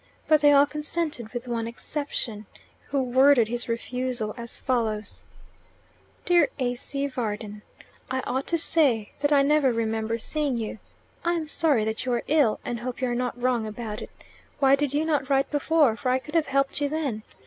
[0.27, 2.47] But they all consented with one exception,
[2.87, 5.23] who worded his refusal as follows:
[6.25, 7.05] Dear A.C.
[7.05, 7.61] Varden,
[8.09, 10.79] I ought to say that I never remember seeing you.
[11.23, 14.09] I am sorry that you are ill, and hope you are wrong about it.
[14.57, 17.21] Why did you not write before, for I could have helped you then?